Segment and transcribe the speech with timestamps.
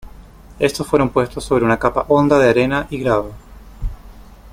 [0.57, 3.29] Estos fueron puestos sobre una capa honda de arena y grava.